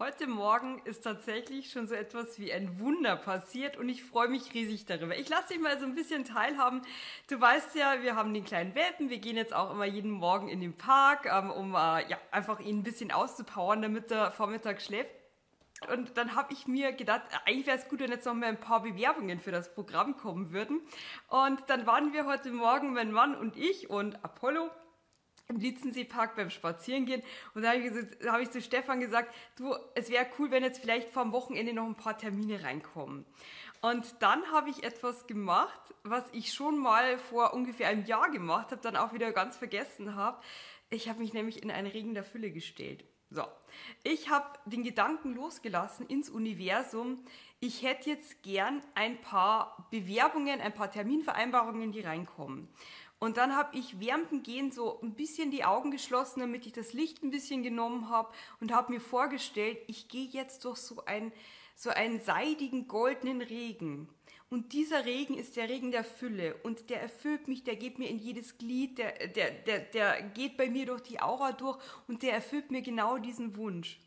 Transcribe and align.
Heute 0.00 0.26
Morgen 0.26 0.82
ist 0.86 1.04
tatsächlich 1.04 1.70
schon 1.70 1.86
so 1.86 1.94
etwas 1.94 2.40
wie 2.40 2.52
ein 2.52 2.80
Wunder 2.80 3.14
passiert 3.14 3.76
und 3.76 3.88
ich 3.88 4.02
freue 4.02 4.26
mich 4.26 4.52
riesig 4.52 4.86
darüber. 4.86 5.16
Ich 5.16 5.28
lasse 5.28 5.52
dich 5.52 5.60
mal 5.60 5.78
so 5.78 5.86
ein 5.86 5.94
bisschen 5.94 6.24
teilhaben. 6.24 6.82
Du 7.28 7.40
weißt 7.40 7.76
ja, 7.76 8.02
wir 8.02 8.16
haben 8.16 8.34
den 8.34 8.44
kleinen 8.44 8.74
Welpen. 8.74 9.08
Wir 9.08 9.18
gehen 9.18 9.36
jetzt 9.36 9.54
auch 9.54 9.70
immer 9.70 9.84
jeden 9.84 10.10
Morgen 10.10 10.48
in 10.48 10.60
den 10.60 10.76
Park, 10.76 11.26
ähm, 11.26 11.48
um 11.48 11.74
äh, 11.74 12.08
ja, 12.08 12.18
einfach 12.32 12.58
ihn 12.58 12.80
ein 12.80 12.82
bisschen 12.82 13.12
auszupowern, 13.12 13.82
damit 13.82 14.10
er 14.10 14.32
Vormittag 14.32 14.82
schläft. 14.82 15.10
Und 15.88 16.16
dann 16.16 16.34
habe 16.34 16.52
ich 16.52 16.66
mir 16.66 16.92
gedacht, 16.92 17.22
eigentlich 17.46 17.68
wäre 17.68 17.78
es 17.78 17.88
gut, 17.88 18.00
wenn 18.00 18.10
jetzt 18.10 18.26
noch 18.26 18.34
mal 18.34 18.46
ein 18.46 18.58
paar 18.58 18.82
Bewerbungen 18.82 19.38
für 19.38 19.52
das 19.52 19.72
Programm 19.74 20.16
kommen 20.16 20.50
würden. 20.50 20.80
Und 21.28 21.62
dann 21.68 21.86
waren 21.86 22.12
wir 22.12 22.26
heute 22.26 22.50
Morgen, 22.50 22.94
mein 22.94 23.12
Mann 23.12 23.36
und 23.36 23.56
ich 23.56 23.90
und 23.90 24.24
Apollo, 24.24 24.70
im 25.48 25.56
Litzensee-Park 25.56 26.36
beim 26.36 26.50
Spazierengehen 26.50 27.22
und 27.54 27.62
da 27.62 27.72
habe 27.72 27.80
ich, 27.80 28.26
hab 28.26 28.40
ich, 28.40 28.50
zu 28.50 28.62
Stefan 28.62 29.00
gesagt, 29.00 29.34
du, 29.56 29.74
es 29.94 30.08
wäre 30.08 30.26
cool, 30.38 30.50
wenn 30.50 30.62
jetzt 30.62 30.80
vielleicht 30.80 31.10
vor 31.10 31.22
dem 31.22 31.32
Wochenende 31.32 31.72
noch 31.72 31.86
ein 31.86 31.96
paar 31.96 32.16
Termine 32.16 32.62
reinkommen. 32.62 33.26
Und 33.82 34.22
dann 34.22 34.50
habe 34.50 34.70
ich 34.70 34.82
etwas 34.82 35.26
gemacht, 35.26 35.94
was 36.04 36.24
ich 36.32 36.54
schon 36.54 36.78
mal 36.78 37.18
vor 37.18 37.52
ungefähr 37.52 37.88
einem 37.88 38.06
Jahr 38.06 38.30
gemacht 38.30 38.70
habe, 38.70 38.80
dann 38.80 38.96
auch 38.96 39.12
wieder 39.12 39.30
ganz 39.32 39.58
vergessen 39.58 40.14
habe. 40.14 40.40
Ich 40.88 41.08
habe 41.10 41.18
mich 41.18 41.34
nämlich 41.34 41.62
in 41.62 41.70
einen 41.70 41.88
Regen 41.88 42.14
der 42.14 42.24
Fülle 42.24 42.50
gestellt. 42.50 43.04
So, 43.28 43.44
ich 44.04 44.30
habe 44.30 44.58
den 44.64 44.84
Gedanken 44.84 45.34
losgelassen 45.34 46.06
ins 46.06 46.30
Universum. 46.30 47.24
Ich 47.60 47.82
hätte 47.82 48.10
jetzt 48.10 48.42
gern 48.42 48.80
ein 48.94 49.20
paar 49.20 49.88
Bewerbungen, 49.90 50.60
ein 50.60 50.72
paar 50.72 50.90
Terminvereinbarungen, 50.90 51.92
die 51.92 52.00
reinkommen. 52.00 52.68
Und 53.24 53.38
dann 53.38 53.56
habe 53.56 53.74
ich 53.74 54.00
während 54.00 54.74
so 54.74 55.00
ein 55.00 55.14
bisschen 55.14 55.50
die 55.50 55.64
Augen 55.64 55.90
geschlossen, 55.90 56.40
damit 56.40 56.66
ich 56.66 56.74
das 56.74 56.92
Licht 56.92 57.22
ein 57.22 57.30
bisschen 57.30 57.62
genommen 57.62 58.10
habe 58.10 58.28
und 58.60 58.70
habe 58.70 58.92
mir 58.92 59.00
vorgestellt, 59.00 59.78
ich 59.86 60.08
gehe 60.08 60.28
jetzt 60.28 60.66
durch 60.66 60.76
so, 60.76 61.06
ein, 61.06 61.32
so 61.74 61.88
einen 61.88 62.20
seidigen 62.20 62.86
goldenen 62.86 63.40
Regen. 63.40 64.10
Und 64.50 64.74
dieser 64.74 65.06
Regen 65.06 65.38
ist 65.38 65.56
der 65.56 65.70
Regen 65.70 65.90
der 65.90 66.04
Fülle 66.04 66.56
und 66.64 66.90
der 66.90 67.00
erfüllt 67.00 67.48
mich, 67.48 67.64
der 67.64 67.76
geht 67.76 67.98
mir 67.98 68.10
in 68.10 68.18
jedes 68.18 68.58
Glied, 68.58 68.98
der, 68.98 69.28
der, 69.28 69.52
der, 69.52 69.78
der 69.80 70.20
geht 70.20 70.58
bei 70.58 70.68
mir 70.68 70.84
durch 70.84 71.00
die 71.00 71.22
Aura 71.22 71.52
durch 71.52 71.78
und 72.06 72.22
der 72.22 72.34
erfüllt 72.34 72.70
mir 72.70 72.82
genau 72.82 73.16
diesen 73.16 73.56
Wunsch. 73.56 73.98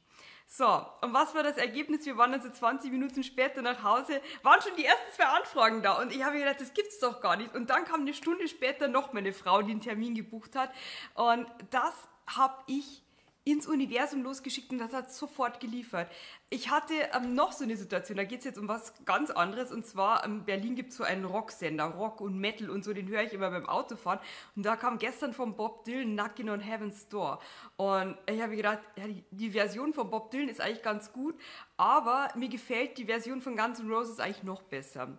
So, 0.49 0.65
und 1.01 1.13
was 1.13 1.35
war 1.35 1.43
das 1.43 1.57
Ergebnis? 1.57 2.05
Wir 2.05 2.17
waren 2.17 2.31
dann 2.31 2.41
so 2.41 2.49
20 2.49 2.89
Minuten 2.89 3.21
später 3.21 3.61
nach 3.61 3.83
Hause, 3.83 4.21
waren 4.43 4.61
schon 4.61 4.75
die 4.77 4.85
ersten 4.85 5.11
zwei 5.13 5.25
Anfragen 5.25 5.83
da 5.83 6.01
und 6.01 6.11
ich 6.13 6.23
habe 6.23 6.39
gedacht, 6.39 6.61
das 6.61 6.73
gibt's 6.73 6.99
doch 6.99 7.19
gar 7.19 7.35
nicht. 7.35 7.53
Und 7.53 7.69
dann 7.69 7.83
kam 7.83 8.01
eine 8.01 8.13
Stunde 8.13 8.47
später 8.47 8.87
noch 8.87 9.11
meine 9.11 9.33
Frau, 9.33 9.61
die 9.61 9.71
einen 9.71 9.81
Termin 9.81 10.15
gebucht 10.15 10.55
hat 10.55 10.71
und 11.15 11.47
das 11.69 11.93
habe 12.27 12.63
ich 12.67 13.03
ins 13.51 13.65
Universum 13.65 14.23
losgeschickt 14.23 14.71
und 14.71 14.77
das 14.77 14.91
hat 14.91 15.13
sofort 15.13 15.61
geliefert. 15.61 16.11
Ich 16.49 16.69
hatte 16.69 16.93
ähm, 17.15 17.33
noch 17.33 17.53
so 17.53 17.63
eine 17.63 17.77
Situation, 17.77 18.17
da 18.17 18.25
geht 18.25 18.39
es 18.39 18.45
jetzt 18.45 18.57
um 18.57 18.67
was 18.67 18.93
ganz 19.05 19.31
anderes. 19.31 19.71
Und 19.71 19.85
zwar 19.85 20.25
in 20.25 20.43
Berlin 20.43 20.75
gibt 20.75 20.91
es 20.91 20.97
so 20.97 21.05
einen 21.05 21.23
Rocksender, 21.23 21.85
Rock 21.85 22.19
und 22.19 22.37
Metal 22.37 22.69
und 22.69 22.83
so, 22.83 22.93
den 22.93 23.07
höre 23.07 23.23
ich 23.23 23.31
immer 23.31 23.49
beim 23.49 23.65
Autofahren. 23.65 24.19
Und 24.57 24.65
da 24.65 24.75
kam 24.75 24.97
gestern 24.97 25.33
von 25.33 25.55
Bob 25.55 25.85
Dylan 25.85 26.17
Knockin' 26.17 26.49
on 26.49 26.59
Heaven's 26.59 27.07
Door. 27.07 27.39
Und 27.77 28.17
ich 28.29 28.41
habe 28.41 28.55
gedacht, 28.57 28.79
ja, 28.97 29.07
die, 29.07 29.23
die, 29.31 29.51
Version 29.51 29.93
von 29.93 30.09
Bob 30.09 30.29
Dylan 30.31 30.49
ist 30.49 30.59
eigentlich 30.59 30.83
ganz 30.83 31.13
gut, 31.13 31.35
aber 31.77 32.29
mir 32.35 32.49
gefällt 32.49 32.97
die 32.97 33.05
Version 33.05 33.41
von 33.41 33.55
Guns 33.55 33.79
N' 33.79 33.89
Roses 33.89 34.19
eigentlich 34.19 34.43
noch 34.43 34.61
besser 34.63 35.17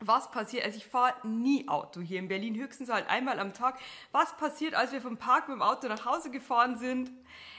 was 0.00 0.30
passiert, 0.30 0.64
also 0.64 0.78
ich 0.78 0.86
fahre 0.86 1.14
nie 1.26 1.68
Auto 1.68 2.00
hier 2.00 2.18
in 2.18 2.28
Berlin, 2.28 2.54
höchstens 2.54 2.90
halt 2.90 3.08
einmal 3.08 3.38
am 3.38 3.52
Tag. 3.52 3.78
Was 4.12 4.34
passiert, 4.36 4.74
als 4.74 4.92
wir 4.92 5.00
vom 5.02 5.18
Park 5.18 5.48
mit 5.48 5.56
dem 5.56 5.62
Auto 5.62 5.88
nach 5.88 6.06
Hause 6.06 6.30
gefahren 6.30 6.78
sind? 6.78 7.10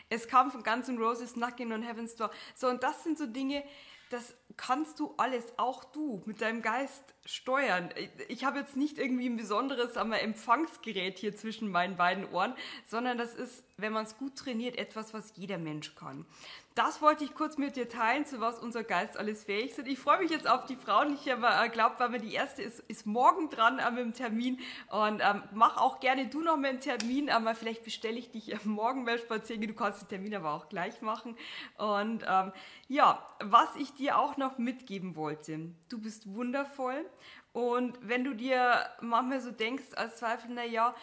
Es 0.09 0.27
kam 0.27 0.51
von 0.51 0.63
Guns 0.63 0.89
Roses 0.89 1.33
Knockin' 1.33 1.71
on 1.71 1.83
Heaven's 1.83 2.15
Door. 2.15 2.31
So, 2.55 2.67
und 2.67 2.81
das 2.83 3.03
sind 3.03 3.17
so 3.17 3.27
Dinge, 3.27 3.63
das 4.11 4.35
kannst 4.57 4.99
du 4.99 5.13
alles, 5.17 5.45
auch 5.57 5.83
du, 5.83 6.21
mit 6.25 6.41
deinem 6.41 6.61
Geist 6.61 7.03
steuern. 7.25 7.89
Ich 8.27 8.43
habe 8.43 8.59
jetzt 8.59 8.75
nicht 8.75 8.97
irgendwie 8.97 9.27
ein 9.27 9.37
besonderes 9.37 9.95
Empfangsgerät 9.95 11.17
hier 11.17 11.35
zwischen 11.35 11.71
meinen 11.71 11.95
beiden 11.95 12.29
Ohren, 12.31 12.53
sondern 12.85 13.17
das 13.17 13.33
ist, 13.33 13.63
wenn 13.77 13.93
man 13.93 14.05
es 14.05 14.17
gut 14.17 14.35
trainiert, 14.35 14.77
etwas, 14.77 15.13
was 15.13 15.33
jeder 15.35 15.57
Mensch 15.57 15.95
kann. 15.95 16.25
Das 16.73 17.01
wollte 17.01 17.25
ich 17.25 17.33
kurz 17.33 17.57
mit 17.57 17.75
dir 17.75 17.89
teilen, 17.89 18.25
zu 18.25 18.39
was 18.39 18.57
unser 18.57 18.83
Geist 18.83 19.17
alles 19.17 19.43
fähig 19.43 19.77
ist. 19.77 19.85
Ich 19.87 19.99
freue 19.99 20.19
mich 20.19 20.31
jetzt 20.31 20.49
auf 20.49 20.65
die 20.65 20.77
Frauen. 20.77 21.13
Ich 21.13 21.27
äh, 21.27 21.69
glaube, 21.69 21.95
weil 21.97 22.09
mir 22.09 22.19
die 22.19 22.33
erste 22.33 22.61
ist, 22.61 22.79
ist 22.87 23.05
morgen 23.05 23.49
dran 23.49 23.79
äh, 23.79 23.91
mit 23.91 23.99
dem 23.99 24.13
Termin. 24.13 24.57
Und 24.89 25.21
ähm, 25.21 25.43
mach 25.53 25.75
auch 25.75 25.99
gerne 25.99 26.27
du 26.27 26.39
noch 26.39 26.55
mal 26.55 26.69
einen 26.69 26.79
Termin. 26.79 27.29
Aber 27.29 27.55
vielleicht 27.55 27.83
bestelle 27.83 28.17
ich 28.17 28.31
dich 28.31 28.53
äh, 28.53 28.57
morgen 28.63 29.03
mal 29.03 29.19
spazieren. 29.19 29.61
Du 29.61 29.73
kannst 29.73 30.01
den 30.01 30.07
Termin 30.07 30.33
aber 30.33 30.53
auch 30.53 30.69
gleich 30.69 31.01
machen. 31.01 31.35
Und 31.77 32.23
ähm, 32.25 32.53
ja, 32.91 33.25
was 33.39 33.75
ich 33.77 33.93
dir 33.93 34.17
auch 34.17 34.37
noch 34.37 34.57
mitgeben 34.57 35.15
wollte. 35.15 35.71
Du 35.89 35.99
bist 35.99 36.33
wundervoll. 36.33 37.05
Und 37.53 37.97
wenn 38.01 38.23
du 38.23 38.33
dir 38.33 38.85
manchmal 39.01 39.41
so 39.41 39.51
denkst 39.51 39.93
als 39.95 40.17
Zweifel, 40.17 40.51
na 40.53 40.65
ja, 40.65 40.95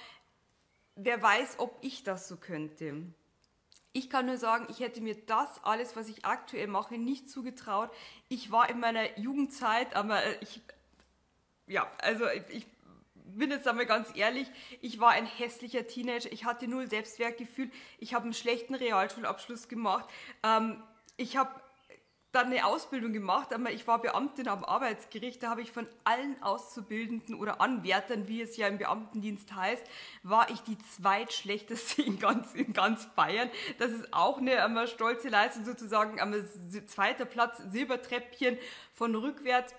wer 0.97 1.22
weiß, 1.22 1.59
ob 1.59 1.78
ich 1.81 2.03
das 2.03 2.28
so 2.28 2.37
könnte 2.37 3.04
ich 3.93 4.10
kann 4.10 4.27
nur 4.27 4.37
sagen, 4.37 4.66
ich 4.71 4.81
hätte 4.81 5.00
mir 5.00 5.16
das 5.27 5.65
alles, 5.65 5.97
was 5.97 6.09
ich 6.09 6.25
aktuell 6.25 6.69
mache, 6.69 6.97
nicht 6.97 7.28
zugetraut. 7.28 7.91
Ich 8.28 8.53
war 8.53 8.71
in 8.71 8.78
meiner 8.78 9.19
Jugendzeit, 9.19 9.97
aber 9.97 10.22
äh, 10.22 10.37
ich, 10.41 10.60
ja, 11.66 11.91
also 11.98 12.27
ich 12.50 12.66
bin 13.15 13.50
jetzt 13.50 13.66
einmal 13.66 13.87
ganz 13.87 14.09
ehrlich, 14.15 14.48
ich 14.81 15.00
war 15.00 15.10
ein 15.10 15.27
hässlicher 15.27 15.87
Teenager, 15.87 16.31
ich 16.31 16.44
hatte 16.44 16.69
null 16.69 16.88
Selbstwertgefühl, 16.88 17.71
ich 17.98 18.15
habe 18.15 18.25
einen 18.25 18.34
schlechten 18.34 18.75
Realschulabschluss 18.75 19.69
gemacht, 19.69 20.09
ähm, 20.44 20.82
ich 21.16 21.37
habe 21.37 21.50
dann 22.33 22.47
eine 22.47 22.66
Ausbildung 22.66 23.15
gemacht, 23.15 23.55
aber 23.55 23.71
ich 23.71 23.87
war 23.87 24.03
Beamtin 24.03 24.49
am 24.49 24.62
Arbeitsgericht. 24.62 25.43
Da 25.43 25.49
habe 25.49 25.62
ich 25.62 25.72
von 25.72 25.87
allen 26.05 26.43
Auszubildenden 26.43 27.34
oder 27.34 27.61
Anwärtern, 27.61 28.28
wie 28.28 28.43
es 28.43 28.56
ja 28.59 28.69
im 28.69 28.77
Beamtendienst 28.77 29.55
heißt, 29.55 29.83
war 30.22 30.50
ich 30.50 30.61
die 30.61 30.77
zweitschlechteste 30.78 32.03
in 32.06 32.19
ganz, 32.19 32.55
in 32.55 32.75
ganz 32.75 33.06
Bayern. 33.15 33.49
Das 33.78 33.93
ist 33.93 34.12
auch 34.12 34.39
eine, 34.39 34.62
eine 34.62 34.87
stolze 34.87 35.28
Leistung 35.28 35.65
sozusagen. 35.65 36.21
Ein 36.21 36.47
zweiter 36.87 37.25
Platz, 37.25 37.62
Silbertreppchen 37.71 38.59
von 38.93 39.15
rückwärts 39.15 39.75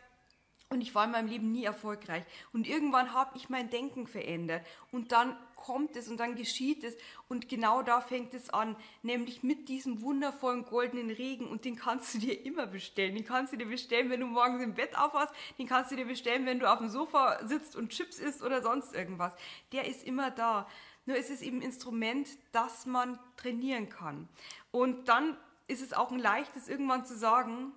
und 0.72 0.81
ich 0.81 0.94
war 0.94 1.06
in 1.06 1.12
meinem 1.12 1.28
Leben 1.28 1.52
nie 1.52 1.63
erfolgreich. 1.63 2.24
Und 2.53 2.68
irgendwann 2.68 3.12
habe 3.12 3.35
ich 3.35 3.50
mein 3.50 3.72
Denken 3.72 4.06
verändert. 4.06 4.63
Und 4.91 5.12
dann 5.12 5.35
kommt 5.56 5.96
es 5.96 6.07
und 6.07 6.19
dann 6.19 6.35
geschieht 6.35 6.84
es. 6.84 6.96
Und 7.28 7.50
genau 7.50 7.81
da 7.81 8.02
fängt 8.02 8.35
es 8.35 8.52
an. 8.52 8.75
Nämlich 9.02 9.41
mit 9.41 9.68
diesem 9.68 10.03
wundervollen 10.03 10.66
goldenen 10.66 11.09
Regen. 11.09 11.47
Und 11.47 11.66
den 11.66 11.75
kannst 11.75 12.13
du 12.13 12.19
dir 12.19 12.46
immer 12.46 12.68
bestellen. 12.68 13.16
Den 13.16 13.25
kannst 13.25 13.52
du 13.52 13.57
dir 13.57 13.66
bestellen, 13.66 14.12
wenn 14.12 14.19
du 14.19 14.28
morgens 14.28 14.62
im 14.62 14.75
Bett 14.75 14.96
aufwachst. 14.96 15.34
Den 15.57 15.66
kannst 15.66 15.90
du 15.90 15.96
dir 15.96 16.06
bestellen, 16.06 16.46
wenn 16.46 16.59
du 16.59 16.72
auf 16.72 16.78
dem 16.78 16.90
Sofa 16.90 17.40
sitzt 17.47 17.75
und 17.75 17.90
Chips 17.90 18.19
isst 18.19 18.44
oder 18.44 18.62
sonst 18.62 18.94
irgendwas. 18.94 19.34
Der 19.72 19.88
ist 19.88 20.06
immer 20.06 20.30
da. 20.30 20.68
Nur 21.07 21.18
ist 21.18 21.31
es 21.31 21.41
eben 21.41 21.57
ein 21.57 21.63
Instrument, 21.63 22.30
das 22.51 22.86
man 22.86 23.18
trainieren 23.38 23.90
kann. 23.90 24.30
Und 24.69 25.09
dann 25.09 25.36
ist 25.66 25.81
es 25.81 25.94
auch 25.94 26.12
ein 26.12 26.19
leichtes, 26.19 26.69
irgendwann 26.69 27.06
zu 27.06 27.18
sagen, 27.18 27.74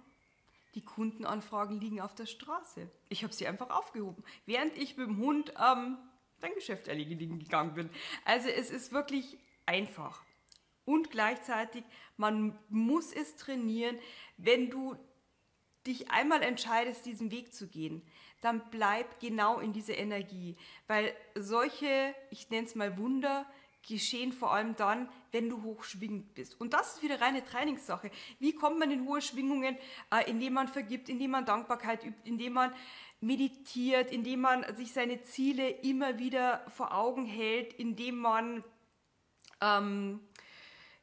die 0.75 0.85
Kundenanfragen 0.85 1.81
liegen 1.81 2.01
auf 2.01 2.15
der 2.15 2.27
Straße. 2.27 2.91
Ich 3.09 3.25
habe 3.25 3.33
sie 3.33 3.47
einfach 3.47 3.71
aufgehoben, 3.71 4.25
während 4.47 4.77
ich 4.77 4.97
mit 4.97 5.07
dem 5.07 5.19
Hund 5.19 5.53
ähm, 5.61 5.99
dein 6.41 6.55
Geschäft 6.55 6.89
erledigen 6.89 7.39
gegangen 7.39 7.75
bin. 7.75 7.91
Also 8.25 8.49
es 8.49 8.71
ist 8.71 8.93
wirklich 8.93 9.39
einfach. 9.67 10.25
Und 10.85 11.11
gleichzeitig, 11.11 11.85
man 12.17 12.59
muss 12.69 13.13
es 13.13 13.37
trainieren, 13.37 13.99
wenn 14.37 14.71
du 14.71 14.97
dich 15.87 16.11
einmal 16.11 16.43
entscheidest, 16.43 17.07
diesen 17.07 17.31
Weg 17.31 17.55
zu 17.55 17.69
gehen, 17.69 18.03
dann 18.41 18.63
bleib 18.71 19.21
genau 19.21 19.61
in 19.61 19.73
dieser 19.73 19.97
Energie. 19.97 20.57
Weil 20.87 21.15
solche, 21.35 22.15
ich 22.31 22.51
nenne 22.51 22.67
es 22.67 22.75
mal 22.75 22.99
Wunder, 22.99 23.47
geschehen 23.83 24.33
vor 24.33 24.53
allem 24.53 24.77
dann, 24.77 25.09
wenn 25.33 25.49
du 25.49 25.63
hochschwingend 25.63 26.35
bist. 26.35 26.61
Und 26.61 26.73
das 26.73 26.95
ist 26.95 27.03
wieder 27.03 27.21
reine 27.21 27.45
Trainingssache. 27.45 28.11
Wie 28.39 28.55
kommt 28.55 28.79
man 28.79 28.91
in 28.91 29.07
hohe 29.07 29.21
Schwingungen, 29.21 29.77
äh, 30.11 30.31
indem 30.31 30.55
man 30.55 30.69
vergibt, 30.69 31.09
indem 31.09 31.33
man 31.33 31.45
Dankbarkeit 31.45 32.05
übt, 32.05 32.21
indem 32.25 32.55
man 32.55 32.73
meditiert, 33.21 34.11
indem 34.11 34.41
man 34.41 34.77
sich 34.77 34.93
seine 34.93 35.23
Ziele 35.23 35.69
immer 35.69 36.19
wieder 36.19 36.65
vor 36.69 36.95
Augen 36.95 37.25
hält, 37.25 37.73
indem 37.75 38.19
man 38.19 38.65
ähm, 39.61 40.21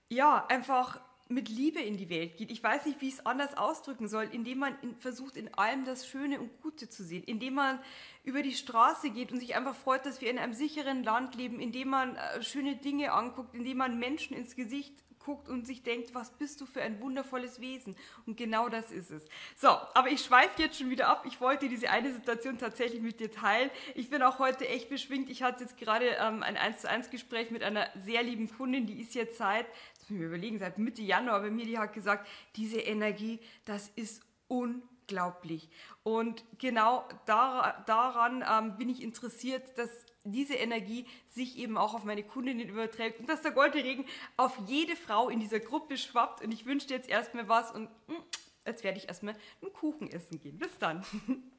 ja 0.09 0.45
einfach 0.47 1.01
mit 1.29 1.47
Liebe 1.47 1.79
in 1.79 1.95
die 1.95 2.09
Welt 2.09 2.37
geht. 2.37 2.51
Ich 2.51 2.63
weiß 2.63 2.87
nicht, 2.87 3.01
wie 3.01 3.07
ich 3.07 3.13
es 3.13 3.25
anders 3.25 3.55
ausdrücken 3.55 4.07
soll, 4.07 4.27
indem 4.31 4.57
man 4.57 4.75
in, 4.81 4.95
versucht, 4.95 5.37
in 5.37 5.53
allem 5.53 5.85
das 5.85 6.07
Schöne 6.07 6.39
und 6.39 6.59
Gute 6.61 6.89
zu 6.89 7.03
sehen, 7.03 7.23
indem 7.23 7.53
man 7.53 7.79
über 8.23 8.41
die 8.41 8.53
Straße 8.55 9.11
geht 9.11 9.31
und 9.31 9.39
sich 9.39 9.55
einfach 9.55 9.75
freut, 9.75 10.07
dass 10.07 10.21
wir 10.21 10.31
in 10.31 10.39
einem 10.39 10.53
sicheren 10.53 11.03
Land 11.03 11.35
leben, 11.35 11.59
indem 11.59 11.89
man 11.89 12.15
äh, 12.15 12.41
schöne 12.41 12.77
Dinge 12.77 13.13
anguckt, 13.13 13.53
indem 13.53 13.77
man 13.77 13.99
Menschen 13.99 14.35
ins 14.35 14.55
Gesicht 14.55 14.93
guckt 15.19 15.47
und 15.47 15.65
sich 15.65 15.83
denkt, 15.83 16.13
was 16.13 16.31
bist 16.31 16.61
du 16.61 16.65
für 16.65 16.81
ein 16.81 17.01
wundervolles 17.01 17.59
Wesen? 17.59 17.95
Und 18.25 18.37
genau 18.37 18.69
das 18.69 18.91
ist 18.91 19.11
es. 19.11 19.25
So, 19.55 19.69
aber 19.69 20.09
ich 20.09 20.21
schweife 20.21 20.61
jetzt 20.61 20.77
schon 20.77 20.89
wieder 20.89 21.07
ab. 21.07 21.25
Ich 21.27 21.39
wollte 21.41 21.69
diese 21.69 21.89
eine 21.89 22.13
Situation 22.13 22.57
tatsächlich 22.57 23.01
mit 23.01 23.19
dir 23.19 23.31
teilen. 23.31 23.69
Ich 23.95 24.09
bin 24.09 24.21
auch 24.21 24.39
heute 24.39 24.67
echt 24.67 24.89
beschwingt. 24.89 25.29
Ich 25.29 25.43
hatte 25.43 25.63
jetzt 25.63 25.77
gerade 25.77 26.05
ähm, 26.19 26.43
ein 26.43 26.57
1 26.57 26.81
zu 26.81 26.89
1 26.89 27.09
Gespräch 27.09 27.51
mit 27.51 27.63
einer 27.63 27.87
sehr 27.95 28.23
lieben 28.23 28.49
Kundin, 28.49 28.85
die 28.85 28.99
ist 29.01 29.15
jetzt 29.15 29.37
seit, 29.37 29.65
das 29.95 30.09
müssen 30.09 30.21
wir 30.21 30.27
überlegen, 30.27 30.59
seit 30.59 30.77
Mitte 30.77 31.01
Januar 31.01 31.41
bei 31.41 31.51
mir, 31.51 31.65
die 31.65 31.77
hat 31.77 31.93
gesagt, 31.93 32.27
diese 32.55 32.79
Energie, 32.79 33.39
das 33.65 33.89
ist 33.95 34.23
unglaublich. 34.47 35.69
Und 36.03 36.43
genau 36.57 37.07
dar 37.25 37.83
daran 37.85 38.43
ähm, 38.49 38.77
bin 38.77 38.89
ich 38.89 39.01
interessiert, 39.01 39.77
dass 39.77 39.89
diese 40.23 40.55
Energie 40.55 41.05
sich 41.29 41.57
eben 41.57 41.77
auch 41.77 41.93
auf 41.93 42.03
meine 42.03 42.23
Kundinnen 42.23 42.67
überträgt 42.67 43.19
und 43.19 43.29
dass 43.29 43.41
der 43.41 43.51
goldene 43.51 43.83
Regen 43.83 44.05
auf 44.37 44.57
jede 44.67 44.95
Frau 44.95 45.29
in 45.29 45.39
dieser 45.39 45.59
Gruppe 45.59 45.97
schwappt. 45.97 46.43
Und 46.43 46.51
ich 46.51 46.65
wünsche 46.65 46.87
dir 46.87 46.95
jetzt 46.95 47.09
erstmal 47.09 47.47
was 47.47 47.71
und 47.71 47.89
mh, 48.07 48.15
hm, 48.15 48.23
jetzt 48.65 48.83
werde 48.83 48.97
ich 48.97 49.07
erstmal 49.07 49.35
einen 49.61 49.73
Kuchen 49.73 50.09
essen 50.09 50.39
gehen. 50.39 50.57
Bis 50.57 50.77
dann. 50.77 51.03